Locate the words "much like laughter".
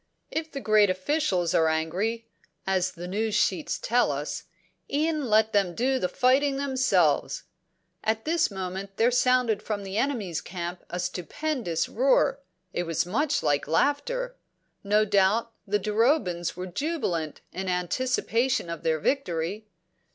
13.05-14.35